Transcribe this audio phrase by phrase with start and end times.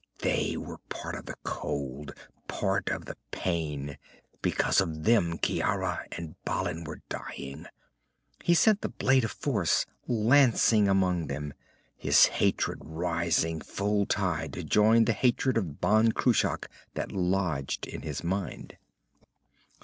[0.17, 2.15] They were part of the cold,
[2.47, 3.99] part of the pain.
[4.41, 7.67] Because of them Ciara and Balin were dying.
[8.43, 11.53] He sent the blade of force lancing among them,
[11.95, 16.65] his hatred rising full tide to join the hatred of Ban Cruach
[16.95, 18.77] that lodged in his mind.